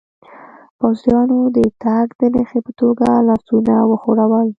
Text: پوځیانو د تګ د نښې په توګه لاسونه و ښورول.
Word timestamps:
پوځیانو 0.79 1.39
د 1.55 1.57
تګ 1.83 2.07
د 2.19 2.21
نښې 2.33 2.59
په 2.65 2.71
توګه 2.79 3.07
لاسونه 3.27 3.73
و 3.89 3.91
ښورول. 4.01 4.47